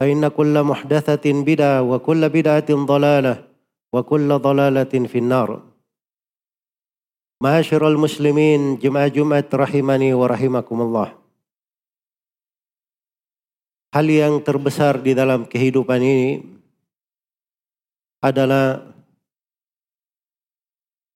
[0.00, 3.34] فإن كل محدثة بدعة وكل بدعة ضلالة
[3.92, 5.62] وكل ضلالة في النار
[7.40, 11.08] معاشر المسلمين جمع جمعة rahimani wa rahimakumullah
[13.96, 16.44] Hal yang terbesar di dalam kehidupan ini
[18.20, 18.84] adalah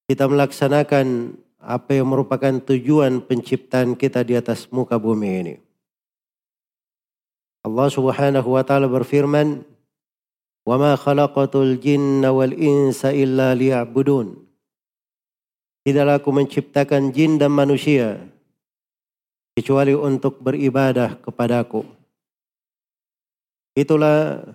[0.08, 5.54] kita melaksanakan apa yang merupakan tujuan penciptaan kita di atas muka bumi ini.
[7.65, 9.65] Allah Subhanahu wa taala berfirman,
[10.69, 14.37] "Wa ma khalaqatul jinna wal insa illa liya'budun."
[15.81, 18.21] Tidaklah aku menciptakan jin dan manusia
[19.57, 21.81] kecuali untuk beribadah kepadaku.
[23.73, 24.45] Itulah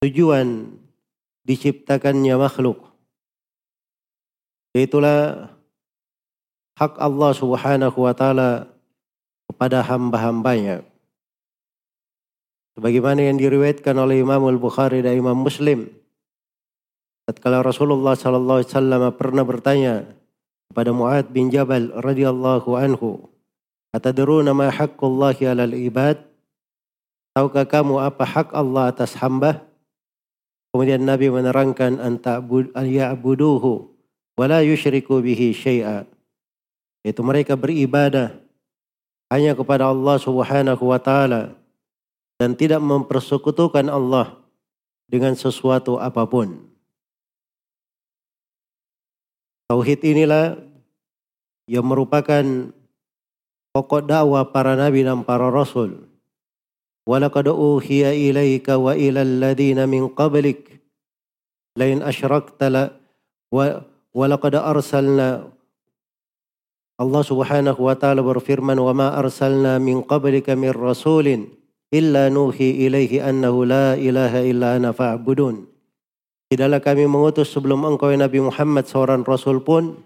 [0.00, 0.72] tujuan
[1.44, 2.80] diciptakannya makhluk.
[4.72, 5.52] Itulah
[6.80, 8.72] hak Allah Subhanahu wa taala
[9.52, 10.89] kepada hamba-hambanya.
[12.80, 15.92] Sebagaimana yang diriwayatkan oleh Imam Al-Bukhari dan Imam Muslim.
[17.28, 20.08] Tatkala Rasulullah sallallahu alaihi wasallam pernah bertanya
[20.72, 23.28] kepada Muad bin Jabal radhiyallahu anhu,
[23.92, 26.24] "Atadruna ma haqqullahi 'alal ibad?"
[27.36, 29.60] Tahukah kamu apa hak Allah atas hamba?
[30.72, 33.92] Kemudian Nabi menerangkan an ta'bud an ya'buduhu
[34.40, 36.08] wa la yusyriku bihi syai'a.
[37.04, 38.40] Itu mereka beribadah
[39.28, 41.59] hanya kepada Allah Subhanahu wa taala
[42.40, 44.40] dan tidak mempersekutukan Allah
[45.04, 46.72] dengan sesuatu apa pun.
[49.68, 50.56] Tauhid inilah
[51.68, 52.72] yang merupakan
[53.76, 56.08] pokok dakwah para nabi dan para rasul.
[57.04, 60.80] Walaqad uhiya ilaika wa ila alladhina min qablik
[61.76, 62.84] lain asyrakta la
[63.52, 63.84] wa
[64.16, 65.44] walaqad arsalna
[67.00, 71.59] Allah Subhanahu wa taala berfirman wa ma arsalna min qablika min rasulin
[71.90, 75.66] illa nuhi ilaihi annahu la ilaha illa ana fa'budun.
[76.50, 80.02] Tidaklah kami mengutus sebelum engkau Nabi Muhammad seorang rasul pun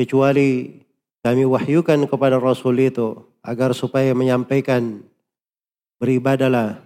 [0.00, 0.80] kecuali
[1.20, 5.04] kami wahyukan kepada rasul itu agar supaya menyampaikan
[6.00, 6.80] beribadalah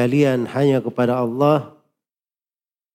[0.00, 1.76] kalian hanya kepada Allah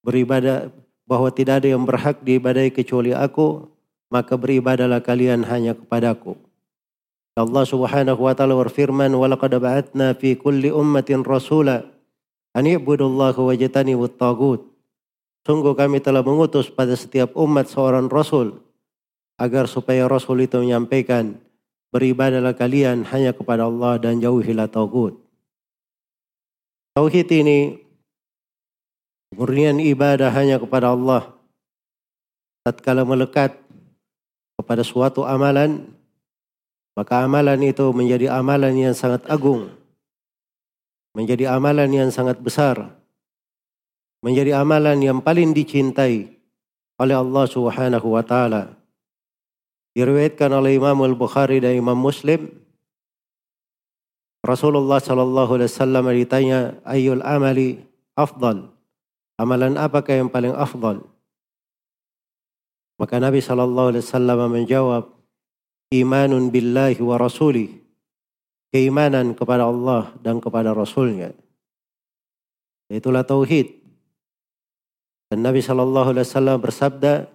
[0.01, 0.73] beribadah
[1.05, 3.69] bahwa tidak ada yang berhak diibadai kecuali aku
[4.09, 6.48] maka beribadalah kalian hanya kepadaku.
[7.39, 11.87] Allah Subhanahu wa taala berfirman wa laqad ba'atna fi kulli ummatin rasula
[12.51, 14.67] an i'budullaha wajtanibut tagut.
[15.47, 18.59] Sungguh kami telah mengutus pada setiap umat seorang rasul
[19.39, 21.39] agar supaya rasul itu menyampaikan
[21.95, 25.15] beribadalah kalian hanya kepada Allah dan jauhilah tagut.
[26.93, 27.79] Tauhid ini
[29.31, 31.31] murnian ibadah hanya kepada Allah.
[32.67, 33.55] Tatkala melekat
[34.59, 35.98] kepada suatu amalan
[36.99, 39.71] maka amalan itu menjadi amalan yang sangat agung.
[41.15, 42.91] Menjadi amalan yang sangat besar.
[44.19, 46.27] Menjadi amalan yang paling dicintai
[46.99, 48.75] oleh Allah Subhanahu wa taala.
[49.95, 52.51] Diriwayatkan oleh Imam Al-Bukhari dan Imam Muslim
[54.43, 57.79] Rasulullah sallallahu alaihi wasallam ditanya ayyul amali
[58.15, 58.75] afdal?
[59.39, 61.07] Amalan apakah yang paling afdal?
[62.99, 65.18] Maka Nabi sallallahu alaihi wasallam menjawab
[65.89, 67.73] imanun billahi wa rasulih
[68.69, 71.33] keimanan kepada Allah dan kepada Rasulnya
[72.89, 73.79] itulah tauhid
[75.29, 77.29] Dan Nabi Shallallahu Alaihi Wasallam bersabda,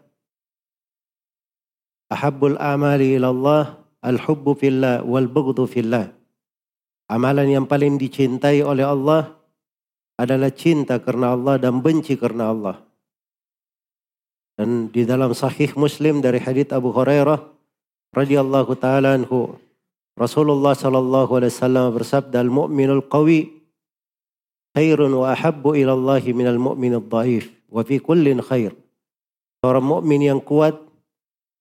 [2.11, 6.11] "Ahabbul amali ilallah al-hubbu fillah wal bughdu fillah."
[7.07, 9.39] Amalan yang paling dicintai oleh Allah
[10.19, 12.83] adalah cinta karena Allah dan benci karena Allah.
[14.59, 17.54] Dan di dalam sahih Muslim dari hadits Abu Hurairah
[18.15, 19.59] radhiyallahu taala anhu
[20.15, 23.51] Rasulullah sallallahu alaihi wasallam bersabda al-mu'minul qawi
[24.79, 28.71] khairun wa ahabbu ila Allah minal mu'minid dhaif wa fi kullin khair.
[29.65, 30.79] Orang mukmin yang kuat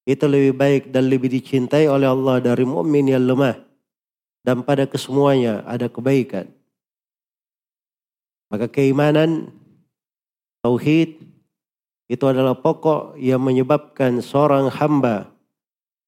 [0.04, 3.58] itu lebih baik dan lebih dicintai oleh Allah dari mukmin yang lemah.
[4.44, 6.52] Dan pada kesemuanya ada kebaikan.
[8.52, 9.56] Maka keimanan,
[10.60, 11.16] tauhid
[12.12, 15.32] itu adalah pokok yang menyebabkan seorang hamba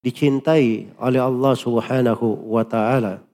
[0.05, 3.25] dicintai oleh Allah Subhanahu wa taala.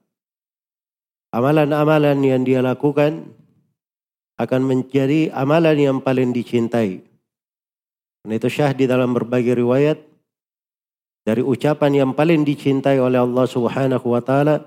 [1.28, 3.28] Amalan-amalan yang dia lakukan
[4.40, 7.04] akan menjadi amalan yang paling dicintai.
[8.24, 10.00] Karena itu syah di dalam berbagai riwayat
[11.28, 14.64] dari ucapan yang paling dicintai oleh Allah Subhanahu wa taala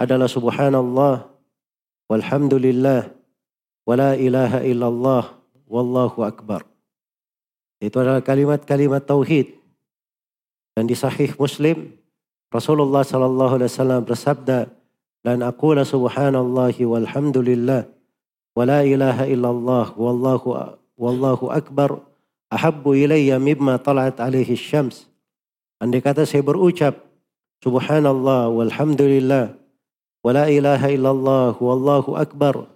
[0.00, 1.28] adalah subhanallah
[2.08, 3.12] walhamdulillah
[3.84, 5.24] wala ilaha illallah
[5.68, 6.66] wallahu akbar.
[7.80, 9.59] Itu adalah kalimat-kalimat tauhid.
[10.74, 11.94] Dan di sahih Muslim
[12.50, 14.66] Rasulullah sallallahu alaihi wasallam bersabda,
[15.22, 17.86] "Lan aqula subhanallahi walhamdulillah
[18.58, 22.02] wa la ilaha illallah wallahu wallahu akbar
[22.50, 25.06] ahabbu ilayya mimma talat alaihi syams."
[25.78, 27.06] Andai kata saya berucap
[27.62, 29.54] subhanallah walhamdulillah
[30.20, 32.66] wa la ilaha illallah wallahu akbar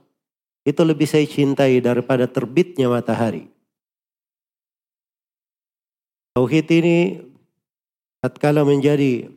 [0.64, 3.50] itu lebih saya cintai daripada terbitnya matahari.
[6.32, 6.99] Tauhid ini
[8.25, 9.29] tatkala menjadi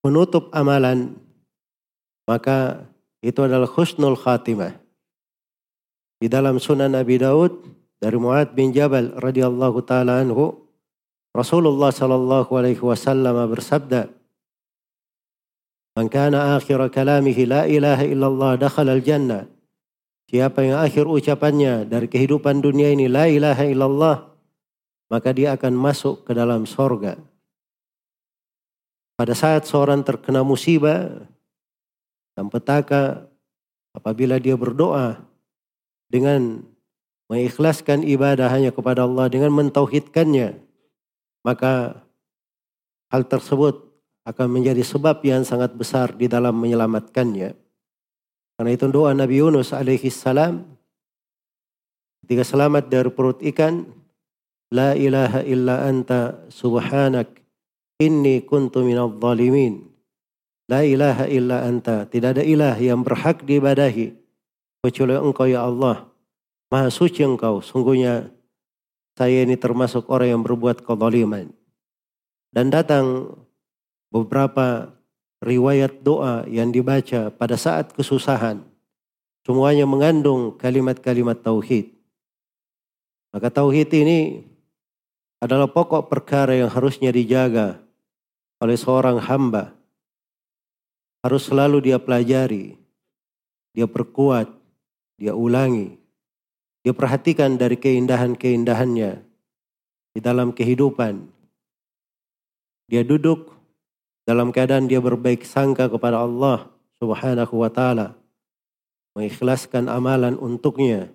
[0.00, 1.12] penutup amalan
[2.24, 2.88] maka
[3.20, 4.80] itu adalah husnul khatimah
[6.16, 7.52] di dalam Sunan Abi Daud
[8.00, 10.56] dari Muad bin Jabal radhiyallahu taala anhu
[11.36, 14.08] Rasulullah sallallahu alaihi wasallam bersabda
[16.00, 19.52] Man kana akhir kalamihi la ilaha illallah dakhala al-jannah
[20.32, 24.16] Siapa yang akhir ucapannya dari kehidupan dunia ini la ilaha illallah
[25.12, 27.14] maka dia akan masuk ke dalam sorga.
[29.16, 31.08] Pada saat seorang terkena musibah
[32.36, 33.24] dan petaka
[33.96, 35.24] apabila dia berdoa
[36.12, 36.60] dengan
[37.32, 40.60] mengikhlaskan ibadah hanya kepada Allah dengan mentauhidkannya
[41.46, 42.02] maka
[43.14, 43.86] hal tersebut
[44.26, 47.54] akan menjadi sebab yang sangat besar di dalam menyelamatkannya.
[48.58, 50.66] Karena itu doa Nabi Yunus alaihi salam
[52.26, 53.86] ketika selamat dari perut ikan
[54.74, 57.45] la ilaha illa anta subhanak
[58.02, 59.86] inni kuntu minadh zalimin
[60.66, 64.26] la ilaha illa anta tidak ada ilah yang berhak diibadahi
[64.86, 66.06] kecuali engkau ya Allah.
[66.70, 67.58] Maha suci engkau.
[67.58, 68.30] Sungguhnya
[69.18, 71.50] saya ini termasuk orang yang berbuat kezaliman.
[72.54, 73.34] Dan datang
[74.14, 74.94] beberapa
[75.42, 78.62] riwayat doa yang dibaca pada saat kesusahan.
[79.46, 81.94] Semuanya mengandung kalimat-kalimat tauhid.
[83.30, 84.42] Maka tauhid ini
[85.38, 87.85] adalah pokok perkara yang harusnya dijaga
[88.60, 89.76] oleh seorang hamba.
[91.20, 92.78] Harus selalu dia pelajari,
[93.74, 94.48] dia perkuat,
[95.20, 95.98] dia ulangi.
[96.86, 99.12] Dia perhatikan dari keindahan-keindahannya
[100.14, 101.26] di dalam kehidupan.
[102.86, 103.50] Dia duduk
[104.22, 106.70] dalam keadaan dia berbaik sangka kepada Allah
[107.02, 108.14] Subhanahu wa taala.
[109.18, 111.10] Mengikhlaskan amalan untuknya.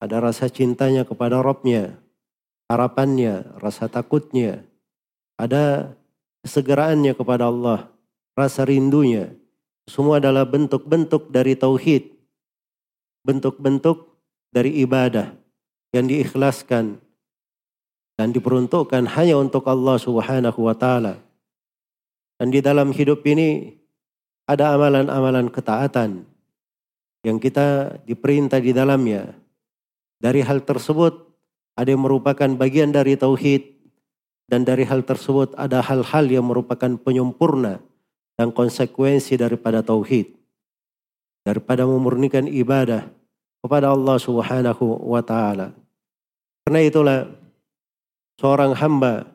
[0.00, 2.00] Ada rasa cintanya kepada Robnya,
[2.72, 4.64] harapannya, rasa takutnya.
[5.36, 5.92] Ada
[6.42, 7.90] kesegeraannya kepada Allah,
[8.36, 9.32] rasa rindunya.
[9.90, 12.20] Semua adalah bentuk-bentuk dari tauhid
[13.24, 14.08] bentuk-bentuk
[14.50, 15.36] dari ibadah
[15.92, 16.98] yang diikhlaskan
[18.16, 21.20] dan diperuntukkan hanya untuk Allah Subhanahu wa taala.
[22.40, 23.76] Dan di dalam hidup ini
[24.48, 26.24] ada amalan-amalan ketaatan
[27.20, 29.36] yang kita diperintah di dalamnya.
[30.20, 31.16] Dari hal tersebut
[31.76, 33.79] ada yang merupakan bagian dari tauhid
[34.50, 37.78] dan dari hal tersebut ada hal-hal yang merupakan penyempurna
[38.34, 40.34] dan konsekuensi daripada tauhid
[41.46, 43.08] daripada memurnikan ibadah
[43.62, 45.72] kepada Allah Subhanahu wa taala.
[46.66, 47.18] Karena itulah
[48.42, 49.30] seorang hamba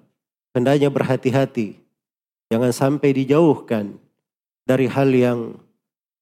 [0.53, 1.79] hendaknya berhati-hati
[2.51, 3.98] jangan sampai dijauhkan
[4.67, 5.39] dari hal yang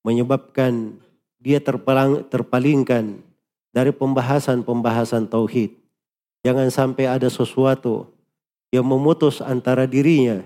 [0.04, 1.00] menyebabkan
[1.44, 3.20] dia terpalang, terpalingkan
[3.76, 5.76] dari pembahasan-pembahasan tauhid.
[6.44, 8.08] Jangan sampai ada sesuatu
[8.74, 10.42] yang memutus antara dirinya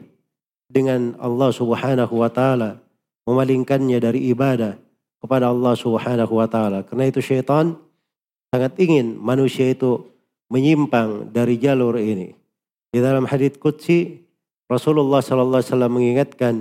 [0.67, 2.84] dengan Allah Subhanahu wa taala,
[3.24, 4.75] memalingkannya dari ibadah
[5.24, 6.84] kepada Allah Subhanahu wa taala.
[6.84, 7.79] Karena itu syaitan
[8.51, 10.12] sangat ingin manusia itu
[10.51, 12.36] menyimpang dari jalur ini.
[12.91, 14.27] Di dalam hadits qudsi
[14.67, 16.55] Rasulullah sallallahu alaihi wasallam mengingatkan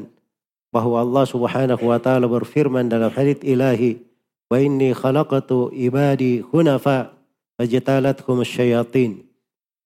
[0.71, 3.99] bahwa Allah Subhanahu wa taala berfirman dalam hadits ilahi,
[4.47, 7.11] "Wa inni khalaqatu ibadi hunafa
[7.59, 9.26] fajtalathum syayatin."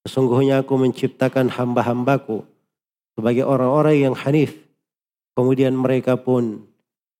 [0.07, 2.45] Sesungguhnya aku menciptakan hamba-hambaku
[3.17, 4.57] sebagai orang-orang yang hanif.
[5.37, 6.65] Kemudian mereka pun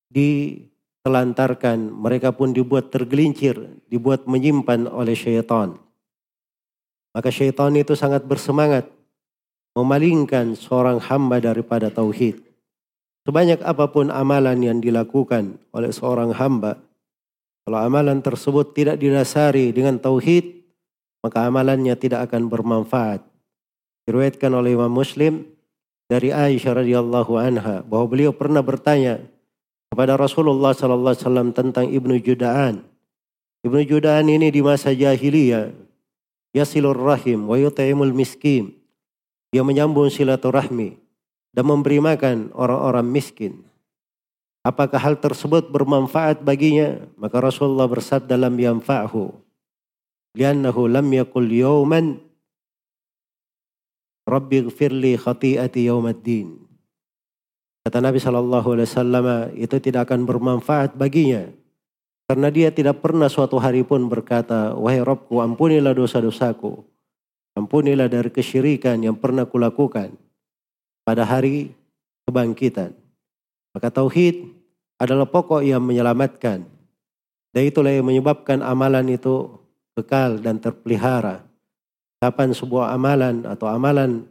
[0.09, 5.77] ditelantarkan, mereka pun dibuat tergelincir, dibuat menyimpan oleh syaitan.
[7.13, 8.89] Maka syaitan itu sangat bersemangat
[9.77, 12.43] memalingkan seorang hamba daripada tauhid.
[13.21, 16.81] Sebanyak apa pun amalan yang dilakukan oleh seorang hamba,
[17.61, 20.60] kalau amalan tersebut tidak didasari dengan tauhid,
[21.21, 23.21] maka amalannya tidak akan bermanfaat.
[24.09, 25.45] Diriwayatkan oleh Imam Muslim
[26.09, 29.21] dari Aisyah radhiyallahu anha bahwa beliau pernah bertanya
[29.93, 32.81] kepada Rasulullah sallallahu alaihi wasallam tentang Ibnu Judaan.
[33.61, 35.69] Ibnu Judaan ini di masa jahiliyah
[36.57, 38.73] yasilur rahim wa yut'imul miskin.
[39.53, 40.97] Dia menyambung silaturahmi
[41.53, 43.61] dan memberi makan orang-orang miskin.
[44.63, 47.01] Apakah hal tersebut bermanfaat baginya?
[47.17, 49.50] Maka Rasulullah bersabda lam yanfa'hu
[50.37, 52.19] li'annahu lam yakul yawman
[54.21, 55.91] Rabbi gfirli khati'ati.
[57.81, 58.77] Kata Nabi Shallallahu
[59.57, 61.49] itu tidak akan bermanfaat baginya
[62.31, 66.79] karena dia tidak pernah suatu hari pun berkata, wahai Robku ampunilah dosa-dosaku,
[67.59, 70.15] ampunilah dari kesyirikan yang pernah kulakukan
[71.03, 71.75] pada hari
[72.23, 72.95] kebangkitan.
[73.75, 74.47] Maka tauhid
[74.95, 76.63] adalah pokok yang menyelamatkan.
[77.51, 79.51] Dan itulah yang menyebabkan amalan itu
[79.96, 81.44] kekal dan terpelihara.
[82.20, 84.24] Kapan sebuah amalan atau amalan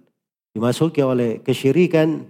[0.54, 2.26] dimasuki oleh kesyirikan,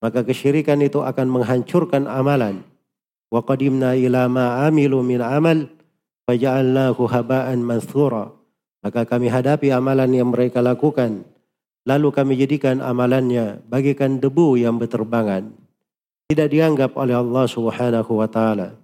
[0.00, 2.64] maka kesyirikan itu akan menghancurkan amalan.
[3.32, 5.66] Wa qadimna ila ma amilu min amal
[6.28, 8.30] faja'alnahu haba'an manthura.
[8.86, 11.26] Maka kami hadapi amalan yang mereka lakukan.
[11.86, 15.50] Lalu kami jadikan amalannya bagikan debu yang berterbangan.
[16.26, 18.74] Tidak dianggap oleh Allah subhanahu wa ta'ala.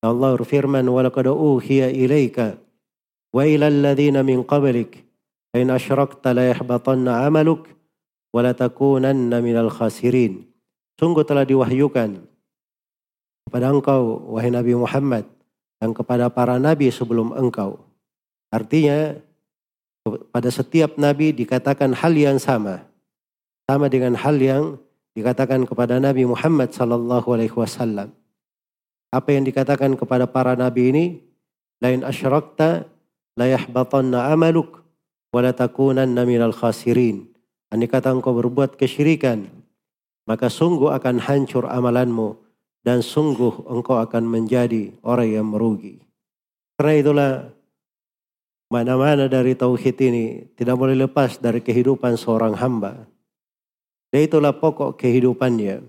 [0.00, 2.63] Allah berfirman, وَلَقَدْ أُوحِيَ إِلَيْكَ
[3.34, 5.04] وإلى الذين من قبلك
[5.54, 7.62] فإن أشركت ليحبطن عملك
[8.34, 10.50] ولتكونن من الخاسرين
[11.00, 12.20] Sungguh telah diwahyukan
[13.48, 15.24] kepada engkau, wahai Nabi Muhammad,
[15.80, 17.80] dan kepada para nabi sebelum engkau.
[18.52, 19.16] Artinya,
[20.28, 22.84] pada setiap nabi dikatakan hal yang sama.
[23.64, 24.76] Sama dengan hal yang
[25.16, 28.12] dikatakan kepada Nabi Muhammad sallallahu alaihi wasallam.
[29.10, 31.04] Apa yang dikatakan kepada para nabi ini?
[31.80, 32.84] Lain asyrakta
[33.35, 34.81] la yahbatanna amaluk
[35.35, 37.27] wa takunanna minal khasirin.
[37.67, 39.51] Andai kata engkau berbuat kesyirikan,
[40.23, 42.39] maka sungguh akan hancur amalanmu
[42.87, 45.99] dan sungguh engkau akan menjadi orang yang merugi.
[46.79, 47.31] Karena itulah
[48.71, 50.25] mana-mana dari tauhid ini
[50.55, 53.03] tidak boleh lepas dari kehidupan seorang hamba.
[54.13, 55.83] Dan itulah pokok kehidupannya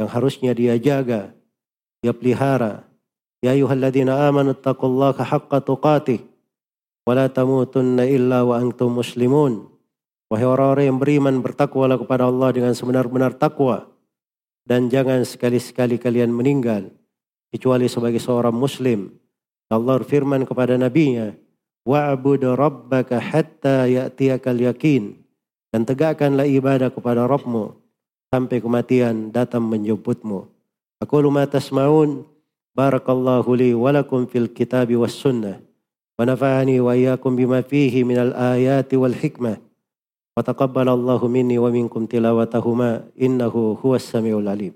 [0.00, 1.36] yang harusnya dia jaga,
[2.00, 2.88] dia pelihara.
[3.42, 6.31] Ya ayuhalladzina amanu taqullaha haqqa tuqatih
[7.02, 9.66] wala tamutunna illa wa antum muslimun.
[10.32, 13.92] Wahai orang-orang yang beriman bertakwalah kepada Allah dengan sebenar-benar takwa
[14.64, 16.88] dan jangan sekali-sekali kalian meninggal
[17.52, 19.12] kecuali sebagai seorang muslim.
[19.68, 21.36] Allah firman kepada nabinya,
[21.84, 25.20] "Wa'bud rabbaka hatta ya'tiyakal yakin."
[25.72, 27.72] Dan tegakkanlah ibadah kepada Rabbmu
[28.28, 30.44] sampai kematian datang menjemputmu.
[31.00, 32.28] Aku ma tasma'un
[32.76, 35.64] barakallahu li wa lakum fil kitabi was sunnah.
[36.22, 39.56] ونفعني وإياكم بما فيه من الآيات والحكمة.
[40.36, 43.10] وتقبل الله مني ومنكم تلاوتهما.
[43.20, 44.74] إنه هو السميع العليم.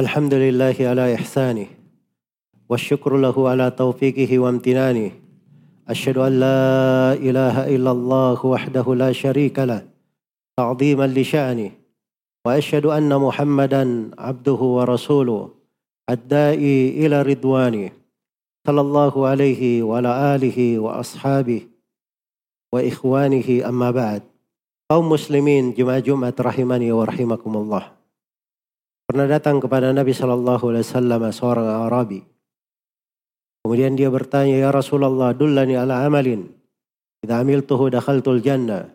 [0.00, 1.66] الحمد لله على إحسانه.
[2.68, 5.25] والشكر له على توفيقه وامتنانه.
[5.88, 9.86] أشهد أن لا إله إلا الله وحده لا شريك له
[10.58, 11.70] تعظيما لشأنه
[12.46, 15.50] وأشهد أن محمدا عبده ورسوله
[16.10, 17.90] الدائي إلى رضوانه
[18.66, 21.60] صلى الله عليه وعلى آله وأصحابه
[22.72, 24.22] وإخوانه أما بعد
[24.86, 27.90] kaum muslimin jemaah Jumat rahimani wa rahimakumullah
[29.10, 32.22] pernah datang kepada Nabi Shallallahu Alaihi Wasallam seorang Arabi
[33.66, 36.54] Kemudian dia bertanya, Ya Rasulullah, dullani ala amalin.
[37.18, 38.86] Kita amil tuhu dakhaltul jannah.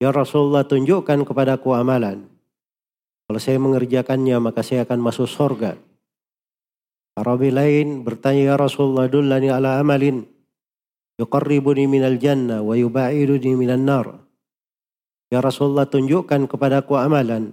[0.00, 2.24] Ya Rasulullah, tunjukkan kepadaku amalan.
[3.28, 5.76] Kalau saya mengerjakannya, maka saya akan masuk surga.
[7.20, 10.24] Arabi lain bertanya, Ya Rasulullah, dullani ala amalin.
[11.20, 14.06] Yuqarribuni minal jannah wa yuba'iduni minal nar.
[15.28, 17.52] Ya Rasulullah tunjukkan kepadaku amalan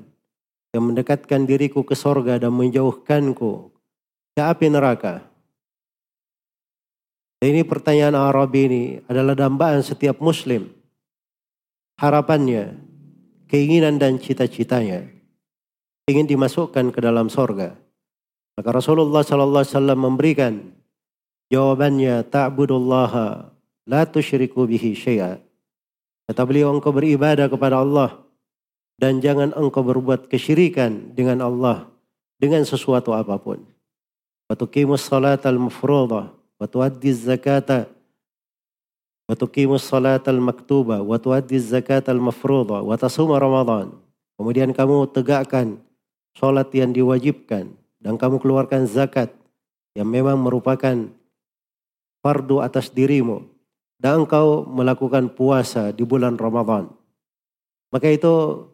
[0.72, 3.76] yang mendekatkan diriku ke sorga dan menjauhkanku
[4.32, 5.29] ke api neraka.
[7.40, 10.76] Ini pertanyaan Arabi ini adalah dambaan setiap muslim.
[11.96, 12.76] Harapannya,
[13.48, 15.08] keinginan dan cita-citanya
[16.12, 17.80] ingin dimasukkan ke dalam sorga.
[18.60, 20.54] Maka Rasulullah sallallahu alaihi wasallam memberikan
[21.48, 23.56] jawabannya ta'budullaha
[23.88, 25.40] la tusyriku bihi syai'a.
[26.28, 28.20] Kata beliau engkau beribadah kepada Allah
[29.00, 31.88] dan jangan engkau berbuat kesyirikan dengan Allah
[32.36, 33.64] dengan sesuatu apa pun.
[34.52, 36.39] Wa tuqimus salatal mafruḍah
[39.38, 43.94] tuqimus salatal maktuba wa tuaddi zakatal mafruḍah wa tasuma ramadan.
[44.40, 45.80] Kemudian kamu tegakkan
[46.34, 49.36] salat yang diwajibkan dan kamu keluarkan zakat
[49.94, 51.12] yang memang merupakan
[52.24, 53.44] fardu atas dirimu
[54.00, 56.88] dan engkau melakukan puasa di bulan Ramadan.
[57.92, 58.66] Maka itu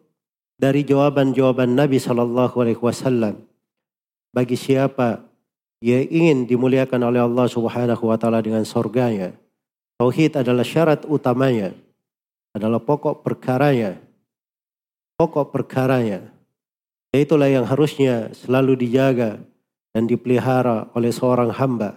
[0.54, 3.42] dari jawaban-jawaban Nabi Shallallahu Alaihi Wasallam
[4.30, 5.25] bagi siapa
[5.84, 9.36] yang ingin dimuliakan oleh Allah Subhanahu Wa Taala dengan surganya.
[9.96, 11.72] Tauhid adalah syarat utamanya,
[12.52, 13.96] adalah pokok perkaranya,
[15.16, 16.32] pokok perkaranya.
[17.16, 19.40] Itulah yang harusnya selalu dijaga
[19.96, 21.96] dan dipelihara oleh seorang hamba.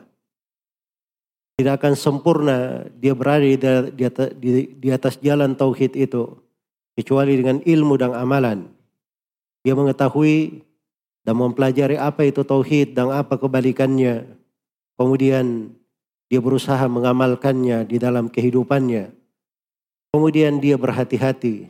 [1.59, 6.39] Tidak akan sempurna dia berada di atas jalan tauhid itu
[6.95, 8.71] kecuali dengan ilmu dan amalan.
[9.67, 10.63] Dia mengetahui
[11.29, 14.33] dan mempelajari apa itu tauhid dan apa kebalikannya.
[14.98, 15.77] Kemudian
[16.25, 19.13] dia berusaha mengamalkannya di dalam kehidupannya.
[20.09, 21.69] Kemudian dia berhati-hati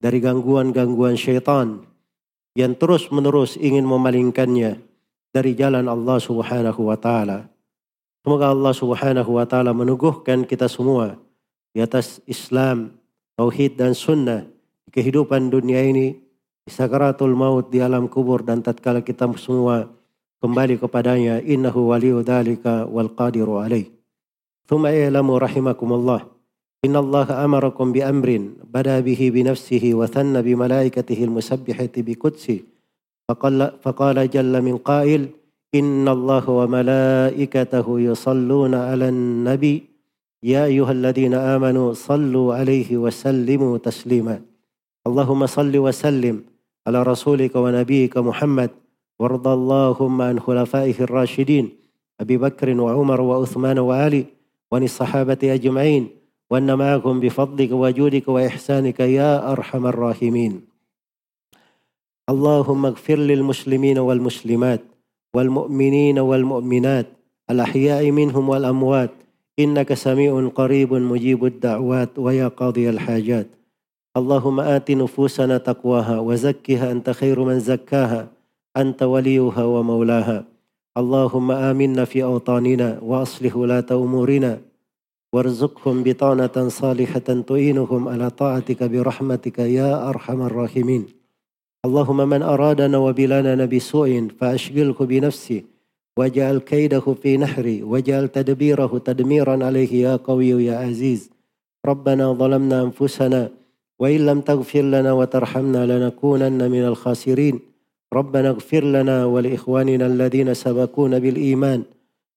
[0.00, 1.84] dari gangguan-gangguan syaitan
[2.56, 4.80] yang terus-menerus ingin memalingkannya
[5.36, 7.52] dari jalan Allah Subhanahu wa taala.
[8.24, 11.20] Semoga Allah Subhanahu wa taala meneguhkan kita semua
[11.76, 12.96] di atas Islam,
[13.36, 14.48] tauhid dan sunnah
[14.88, 16.23] di kehidupan dunia ini,
[16.64, 19.92] sakaratul maut di alam kubur dan tatkala kita semua
[20.40, 23.92] kembali kepadanya innahu waliyu dzalika wal qadiru alaih.
[24.64, 26.24] Thumma ya'lamu rahimakumullah.
[26.84, 32.04] Inna Allah amarakum bi amrin bada bihi bi nafsihi wa thanna bi malaikatihi al musabbihati
[32.04, 32.64] bi qudsi.
[33.28, 35.32] Faqala jalla min qail
[35.72, 39.88] inna Allah wa malaikatahu yusalluna ala nabi
[40.44, 44.44] ya ayyuhalladhina amanu sallu 'alaihi wa sallimu taslima.
[45.08, 46.44] Allahumma salli wa sallim
[46.86, 48.70] على رسولك ونبيك محمد
[49.18, 51.68] وارض اللهم عن خلفائه الراشدين
[52.20, 54.24] أبي بكر وعمر وعثمان وعلي
[54.70, 56.08] وعن الصحابة أجمعين
[56.50, 60.60] وأن معكم بفضلك وجودك وإحسانك يا أرحم الراحمين.
[62.28, 64.80] اللهم اغفر للمسلمين والمسلمات
[65.34, 67.06] والمؤمنين والمؤمنات
[67.50, 69.10] الأحياء منهم والأموات
[69.58, 73.46] إنك سميع قريب مجيب الدعوات ويا قاضي الحاجات.
[74.16, 78.28] اللهم آت نفوسنا تقواها وزكها أنت خير من زكاها
[78.76, 80.44] أنت وليها ومولاها.
[80.96, 84.60] اللهم آمنا في أوطاننا وأصلح ولاة أمورنا.
[85.32, 91.06] وارزقهم بطانة صالحة تعينهم على طاعتك برحمتك يا أرحم الراحمين.
[91.84, 95.62] اللهم من أرادنا وبلادنا بسوء فأشغله بنفسه.
[96.18, 101.30] واجعل كيده في نحري واجعل تدبيره تدميرا عليه يا قوي يا عزيز.
[101.86, 103.63] ربنا ظلمنا أنفسنا
[103.98, 107.60] وإن لم تغفر لنا وترحمنا لنكونن من الخاسرين.
[108.14, 111.82] ربنا اغفر لنا ولإخواننا الذين سبقونا بالإيمان.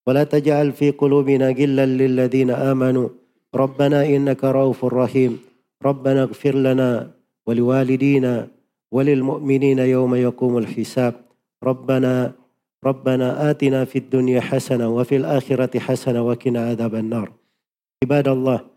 [0.08, 3.10] ولا تجعل في قلوبنا غلا للذين آمنوا.
[3.56, 5.40] ربنا إنك رؤوف رحيم.
[5.86, 7.12] ربنا اغفر لنا
[7.48, 8.48] ولوالدينا
[8.92, 11.14] وللمؤمنين يوم يقوم الحساب.
[11.64, 12.32] ربنا
[12.86, 17.32] ربنا آتنا في الدنيا حسنة وفي الآخرة حسنة وقنا عذاب النار.
[18.04, 18.77] عباد الله